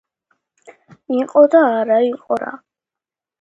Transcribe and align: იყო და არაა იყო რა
იყო 1.17 1.43
და 1.57 1.61
არაა 1.75 2.01
იყო 2.07 2.41
რა 2.45 2.51